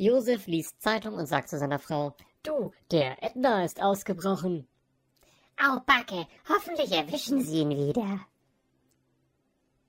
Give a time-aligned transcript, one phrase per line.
[0.00, 2.14] Josef liest Zeitung und sagt zu seiner Frau,
[2.44, 4.68] Du, der Edna ist ausgebrochen.
[5.60, 8.20] Au Backe, hoffentlich erwischen sie ihn wieder.